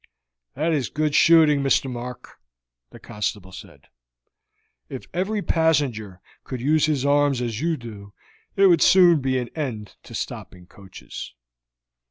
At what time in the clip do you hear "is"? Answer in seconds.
0.73-0.89